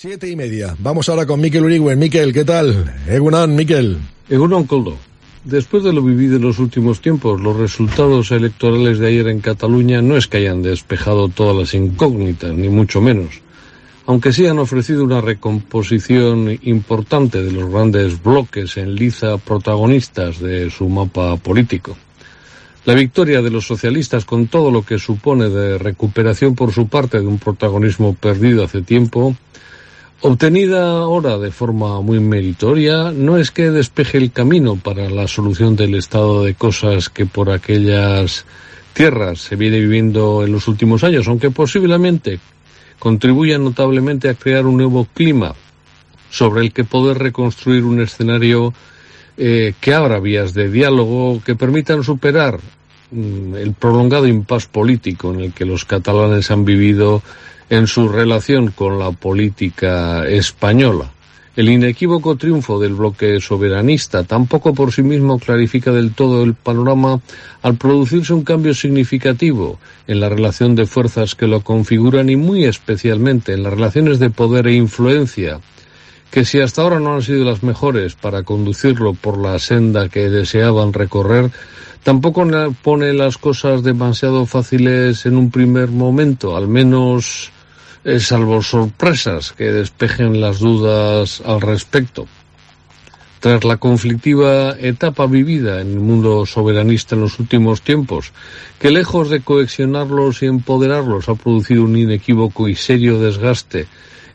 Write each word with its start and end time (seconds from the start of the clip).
Siete 0.00 0.28
y 0.28 0.36
media. 0.36 0.76
Vamos 0.78 1.08
ahora 1.08 1.26
con 1.26 1.40
Miquel 1.40 1.64
Urigüen. 1.64 1.98
Miquel, 1.98 2.32
¿qué 2.32 2.44
tal? 2.44 2.94
Egunan, 3.08 3.56
Miquel. 3.56 3.98
Egunan, 4.28 4.62
Coldo. 4.62 4.96
Después 5.42 5.82
de 5.82 5.92
lo 5.92 6.02
vivido 6.02 6.36
en 6.36 6.42
los 6.42 6.60
últimos 6.60 7.00
tiempos, 7.00 7.40
los 7.40 7.56
resultados 7.56 8.30
electorales 8.30 9.00
de 9.00 9.08
ayer 9.08 9.26
en 9.26 9.40
Cataluña 9.40 10.00
no 10.00 10.16
es 10.16 10.28
que 10.28 10.36
hayan 10.36 10.62
despejado 10.62 11.28
todas 11.28 11.56
las 11.56 11.74
incógnitas, 11.74 12.52
ni 12.52 12.68
mucho 12.68 13.00
menos, 13.00 13.40
aunque 14.06 14.32
sí 14.32 14.46
han 14.46 14.60
ofrecido 14.60 15.02
una 15.02 15.20
recomposición 15.20 16.56
importante 16.62 17.42
de 17.42 17.50
los 17.50 17.68
grandes 17.68 18.22
bloques 18.22 18.76
en 18.76 18.94
liza 18.94 19.36
protagonistas 19.38 20.38
de 20.38 20.70
su 20.70 20.88
mapa 20.88 21.36
político. 21.38 21.96
La 22.84 22.94
victoria 22.94 23.42
de 23.42 23.50
los 23.50 23.66
socialistas, 23.66 24.24
con 24.24 24.46
todo 24.46 24.70
lo 24.70 24.82
que 24.82 25.00
supone 25.00 25.48
de 25.48 25.76
recuperación 25.76 26.54
por 26.54 26.72
su 26.72 26.86
parte 26.86 27.18
de 27.18 27.26
un 27.26 27.38
protagonismo 27.38 28.14
perdido 28.14 28.62
hace 28.62 28.82
tiempo, 28.82 29.34
obtenida 30.20 30.90
ahora 30.90 31.38
de 31.38 31.50
forma 31.50 32.00
muy 32.00 32.20
meritoria, 32.20 33.12
no 33.12 33.36
es 33.36 33.50
que 33.50 33.70
despeje 33.70 34.18
el 34.18 34.32
camino 34.32 34.76
para 34.76 35.08
la 35.10 35.28
solución 35.28 35.76
del 35.76 35.94
estado 35.94 36.44
de 36.44 36.54
cosas 36.54 37.08
que 37.08 37.26
por 37.26 37.50
aquellas 37.50 38.44
tierras 38.94 39.40
se 39.40 39.56
viene 39.56 39.78
viviendo 39.78 40.44
en 40.44 40.52
los 40.52 40.66
últimos 40.66 41.04
años, 41.04 41.28
aunque 41.28 41.50
posiblemente 41.50 42.40
contribuya 42.98 43.58
notablemente 43.58 44.28
a 44.28 44.34
crear 44.34 44.66
un 44.66 44.76
nuevo 44.76 45.06
clima 45.14 45.54
sobre 46.30 46.62
el 46.62 46.72
que 46.72 46.84
poder 46.84 47.18
reconstruir 47.18 47.84
un 47.84 48.00
escenario 48.00 48.74
eh, 49.36 49.74
que 49.80 49.94
abra 49.94 50.18
vías 50.18 50.52
de 50.52 50.68
diálogo 50.68 51.40
que 51.44 51.54
permitan 51.54 52.02
superar 52.02 52.58
mm, 53.12 53.54
el 53.54 53.72
prolongado 53.74 54.26
impas 54.26 54.66
político 54.66 55.32
en 55.32 55.40
el 55.40 55.52
que 55.52 55.64
los 55.64 55.84
catalanes 55.84 56.50
han 56.50 56.64
vivido 56.64 57.22
en 57.70 57.86
su 57.86 58.08
relación 58.08 58.70
con 58.70 58.98
la 58.98 59.10
política 59.10 60.26
española. 60.26 61.10
El 61.58 61.70
inequívoco 61.70 62.36
triunfo 62.36 62.78
del 62.78 62.94
bloque 62.94 63.40
soberanista 63.40 64.22
tampoco 64.22 64.74
por 64.74 64.92
sí 64.92 65.02
mismo 65.02 65.40
clarifica 65.40 65.90
del 65.90 66.14
todo 66.14 66.44
el 66.44 66.54
panorama 66.54 67.20
al 67.62 67.74
producirse 67.74 68.32
un 68.32 68.44
cambio 68.44 68.74
significativo 68.74 69.80
en 70.06 70.20
la 70.20 70.28
relación 70.28 70.76
de 70.76 70.86
fuerzas 70.86 71.34
que 71.34 71.48
lo 71.48 71.62
configuran 71.62 72.30
y 72.30 72.36
muy 72.36 72.64
especialmente 72.64 73.54
en 73.54 73.64
las 73.64 73.72
relaciones 73.72 74.20
de 74.20 74.30
poder 74.30 74.68
e 74.68 74.74
influencia, 74.74 75.58
que 76.30 76.44
si 76.44 76.60
hasta 76.60 76.82
ahora 76.82 77.00
no 77.00 77.14
han 77.14 77.22
sido 77.22 77.44
las 77.44 77.64
mejores 77.64 78.14
para 78.14 78.44
conducirlo 78.44 79.14
por 79.14 79.36
la 79.36 79.58
senda 79.58 80.08
que 80.08 80.30
deseaban 80.30 80.92
recorrer, 80.92 81.50
tampoco 82.04 82.46
pone 82.84 83.12
las 83.14 83.36
cosas 83.36 83.82
demasiado 83.82 84.46
fáciles 84.46 85.26
en 85.26 85.36
un 85.36 85.50
primer 85.50 85.88
momento, 85.88 86.56
al 86.56 86.68
menos 86.68 87.50
eh, 88.04 88.20
salvo 88.20 88.62
sorpresas 88.62 89.52
que 89.52 89.72
despejen 89.72 90.40
las 90.40 90.60
dudas 90.60 91.42
al 91.44 91.60
respecto. 91.60 92.26
Tras 93.40 93.62
la 93.64 93.76
conflictiva 93.76 94.76
etapa 94.80 95.26
vivida 95.26 95.80
en 95.80 95.92
el 95.92 96.00
mundo 96.00 96.44
soberanista 96.44 97.14
en 97.14 97.20
los 97.20 97.38
últimos 97.38 97.82
tiempos, 97.82 98.32
que 98.80 98.90
lejos 98.90 99.30
de 99.30 99.40
coexionarlos 99.40 100.42
y 100.42 100.46
empoderarlos 100.46 101.28
ha 101.28 101.36
producido 101.36 101.84
un 101.84 101.96
inequívoco 101.96 102.68
y 102.68 102.74
serio 102.74 103.20
desgaste 103.20 103.86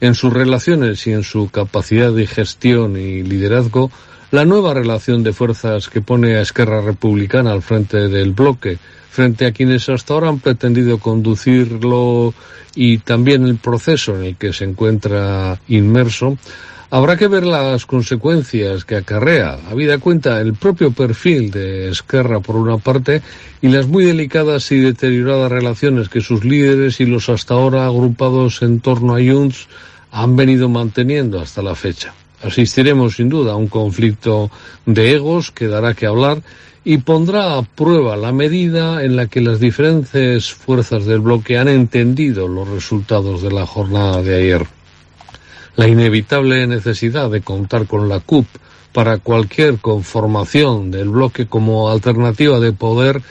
en 0.00 0.14
sus 0.14 0.32
relaciones 0.32 1.06
y 1.06 1.12
en 1.12 1.22
su 1.22 1.48
capacidad 1.48 2.12
de 2.12 2.26
gestión 2.26 2.96
y 2.96 3.22
liderazgo, 3.22 3.90
la 4.32 4.44
nueva 4.44 4.72
relación 4.72 5.22
de 5.22 5.32
fuerzas 5.32 5.88
que 5.88 6.00
pone 6.00 6.36
a 6.36 6.40
Esquerra 6.40 6.80
Republicana 6.80 7.52
al 7.52 7.62
frente 7.62 8.08
del 8.08 8.32
bloque 8.32 8.78
frente 9.12 9.44
a 9.44 9.52
quienes 9.52 9.90
hasta 9.90 10.14
ahora 10.14 10.30
han 10.30 10.40
pretendido 10.40 10.96
conducirlo 10.96 12.32
y 12.74 12.96
también 12.96 13.44
el 13.44 13.56
proceso 13.56 14.16
en 14.16 14.24
el 14.24 14.36
que 14.36 14.54
se 14.54 14.64
encuentra 14.64 15.60
inmerso, 15.68 16.38
habrá 16.88 17.18
que 17.18 17.28
ver 17.28 17.44
las 17.44 17.84
consecuencias 17.84 18.86
que 18.86 18.96
acarrea, 18.96 19.58
habida 19.70 19.98
cuenta 19.98 20.40
el 20.40 20.54
propio 20.54 20.92
perfil 20.92 21.50
de 21.50 21.90
Esquerra 21.90 22.40
por 22.40 22.56
una 22.56 22.78
parte 22.78 23.20
y 23.60 23.68
las 23.68 23.86
muy 23.86 24.06
delicadas 24.06 24.72
y 24.72 24.78
deterioradas 24.78 25.52
relaciones 25.52 26.08
que 26.08 26.22
sus 26.22 26.42
líderes 26.42 26.98
y 27.00 27.04
los 27.04 27.28
hasta 27.28 27.52
ahora 27.52 27.84
agrupados 27.84 28.62
en 28.62 28.80
torno 28.80 29.14
a 29.14 29.18
Junts 29.18 29.68
han 30.10 30.36
venido 30.36 30.70
manteniendo 30.70 31.38
hasta 31.38 31.60
la 31.60 31.74
fecha. 31.74 32.14
Asistiremos 32.42 33.16
sin 33.16 33.28
duda 33.28 33.52
a 33.52 33.56
un 33.56 33.68
conflicto 33.68 34.50
de 34.86 35.12
egos 35.12 35.50
que 35.50 35.68
dará 35.68 35.92
que 35.92 36.06
hablar 36.06 36.42
y 36.84 36.98
pondrá 36.98 37.58
a 37.58 37.62
prueba 37.62 38.16
la 38.16 38.32
medida 38.32 39.04
en 39.04 39.16
la 39.16 39.26
que 39.28 39.40
las 39.40 39.60
diferentes 39.60 40.52
fuerzas 40.52 41.04
del 41.06 41.20
bloque 41.20 41.58
han 41.58 41.68
entendido 41.68 42.48
los 42.48 42.68
resultados 42.68 43.42
de 43.42 43.52
la 43.52 43.66
jornada 43.66 44.22
de 44.22 44.36
ayer. 44.36 44.66
La 45.76 45.88
inevitable 45.88 46.66
necesidad 46.66 47.30
de 47.30 47.40
contar 47.40 47.86
con 47.86 48.08
la 48.08 48.20
CUP 48.20 48.46
para 48.92 49.18
cualquier 49.18 49.78
conformación 49.78 50.90
del 50.90 51.08
bloque 51.08 51.46
como 51.46 51.88
alternativa 51.88 52.60
de 52.60 52.72
poder 52.72 53.22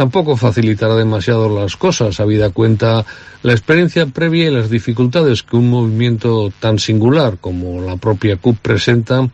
tampoco 0.00 0.34
facilitará 0.34 0.96
demasiado 0.96 1.54
las 1.54 1.76
cosas, 1.76 2.20
habida 2.20 2.48
cuenta 2.48 3.04
la 3.42 3.52
experiencia 3.52 4.06
previa 4.06 4.48
y 4.48 4.50
las 4.50 4.70
dificultades 4.70 5.42
que 5.42 5.58
un 5.58 5.68
movimiento 5.68 6.50
tan 6.58 6.78
singular 6.78 7.36
como 7.38 7.82
la 7.82 7.96
propia 7.96 8.38
CUP 8.38 8.56
presenta 8.60 9.28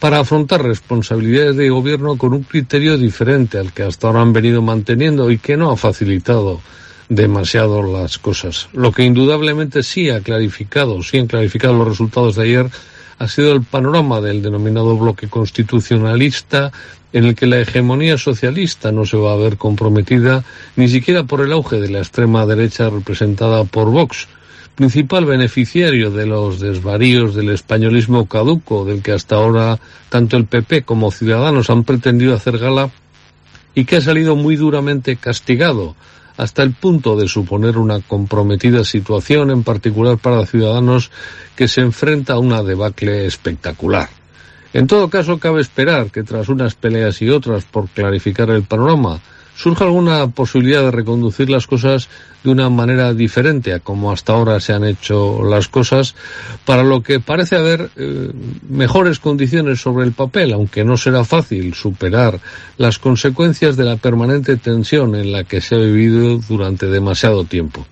para 0.00 0.20
afrontar 0.20 0.62
responsabilidades 0.62 1.56
de 1.56 1.68
gobierno 1.68 2.16
con 2.16 2.32
un 2.32 2.44
criterio 2.44 2.96
diferente 2.96 3.58
al 3.58 3.74
que 3.74 3.82
hasta 3.82 4.06
ahora 4.06 4.22
han 4.22 4.32
venido 4.32 4.62
manteniendo 4.62 5.30
y 5.30 5.36
que 5.36 5.58
no 5.58 5.70
ha 5.70 5.76
facilitado 5.76 6.62
demasiado 7.10 7.82
las 7.82 8.16
cosas. 8.16 8.70
Lo 8.72 8.92
que 8.92 9.04
indudablemente 9.04 9.82
sí 9.82 10.08
ha 10.08 10.22
clarificado, 10.22 11.02
sí 11.02 11.18
han 11.18 11.26
clarificado 11.26 11.76
los 11.76 11.88
resultados 11.88 12.36
de 12.36 12.42
ayer, 12.44 12.70
ha 13.18 13.28
sido 13.28 13.52
el 13.52 13.62
panorama 13.62 14.20
del 14.20 14.42
denominado 14.42 14.96
bloque 14.96 15.28
constitucionalista 15.28 16.72
en 17.12 17.24
el 17.24 17.34
que 17.34 17.46
la 17.46 17.60
hegemonía 17.60 18.18
socialista 18.18 18.92
no 18.92 19.06
se 19.06 19.16
va 19.16 19.32
a 19.32 19.36
ver 19.36 19.56
comprometida 19.56 20.44
ni 20.76 20.88
siquiera 20.88 21.24
por 21.24 21.40
el 21.40 21.52
auge 21.52 21.80
de 21.80 21.88
la 21.88 21.98
extrema 21.98 22.44
derecha 22.44 22.90
representada 22.90 23.64
por 23.64 23.90
Vox, 23.90 24.28
principal 24.74 25.24
beneficiario 25.24 26.10
de 26.10 26.26
los 26.26 26.60
desvaríos 26.60 27.34
del 27.34 27.50
españolismo 27.50 28.26
caduco, 28.26 28.84
del 28.84 29.02
que 29.02 29.12
hasta 29.12 29.36
ahora 29.36 29.78
tanto 30.10 30.36
el 30.36 30.44
PP 30.44 30.82
como 30.82 31.10
Ciudadanos 31.10 31.70
han 31.70 31.84
pretendido 31.84 32.34
hacer 32.34 32.58
gala 32.58 32.90
y 33.74 33.86
que 33.86 33.96
ha 33.96 34.00
salido 34.00 34.36
muy 34.36 34.56
duramente 34.56 35.16
castigado, 35.16 35.96
hasta 36.36 36.62
el 36.62 36.72
punto 36.72 37.16
de 37.16 37.28
suponer 37.28 37.78
una 37.78 38.00
comprometida 38.00 38.84
situación, 38.84 39.50
en 39.50 39.62
particular 39.62 40.18
para 40.18 40.46
Ciudadanos, 40.46 41.10
que 41.54 41.68
se 41.68 41.80
enfrenta 41.80 42.34
a 42.34 42.38
una 42.38 42.62
debacle 42.62 43.26
espectacular. 43.26 44.08
En 44.72 44.86
todo 44.86 45.08
caso, 45.08 45.38
cabe 45.38 45.62
esperar 45.62 46.10
que 46.10 46.22
tras 46.22 46.48
unas 46.48 46.74
peleas 46.74 47.22
y 47.22 47.30
otras 47.30 47.64
por 47.64 47.88
clarificar 47.88 48.50
el 48.50 48.62
panorama, 48.62 49.20
surja 49.56 49.84
alguna 49.84 50.28
posibilidad 50.28 50.82
de 50.82 50.90
reconducir 50.90 51.48
las 51.48 51.66
cosas 51.66 52.08
de 52.44 52.50
una 52.50 52.68
manera 52.68 53.14
diferente 53.14 53.72
a 53.72 53.80
como 53.80 54.12
hasta 54.12 54.34
ahora 54.34 54.60
se 54.60 54.72
han 54.72 54.84
hecho 54.84 55.42
las 55.42 55.66
cosas, 55.66 56.14
para 56.64 56.84
lo 56.84 57.02
que 57.02 57.18
parece 57.18 57.56
haber 57.56 57.90
eh, 57.96 58.30
mejores 58.68 59.18
condiciones 59.18 59.80
sobre 59.80 60.04
el 60.04 60.12
papel, 60.12 60.52
aunque 60.52 60.84
no 60.84 60.96
será 60.96 61.24
fácil 61.24 61.74
superar 61.74 62.38
las 62.76 62.98
consecuencias 62.98 63.76
de 63.76 63.84
la 63.84 63.96
permanente 63.96 64.56
tensión 64.56 65.16
en 65.16 65.32
la 65.32 65.44
que 65.44 65.60
se 65.60 65.74
ha 65.74 65.78
vivido 65.78 66.38
durante 66.48 66.86
demasiado 66.86 67.44
tiempo. 67.44 67.86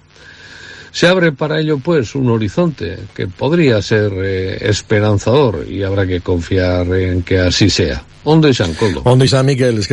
Se 0.92 1.08
abre 1.08 1.32
para 1.32 1.58
ello, 1.58 1.78
pues, 1.78 2.14
un 2.14 2.30
horizonte 2.30 2.98
que 3.16 3.26
podría 3.26 3.82
ser 3.82 4.12
eh, 4.14 4.58
esperanzador 4.68 5.66
y 5.68 5.82
habrá 5.82 6.06
que 6.06 6.20
confiar 6.20 6.86
en 6.94 7.22
que 7.22 7.40
así 7.40 7.68
sea. 7.68 8.04
Ondo 8.22 8.48
y 8.48 8.54
San 8.54 8.74
Coldo. 8.74 9.02
Ondo 9.04 9.24
y 9.24 9.28
San 9.28 9.44
Miguel, 9.44 9.76
es 9.78 9.88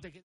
que 0.00 0.08
ricasco. 0.08 0.20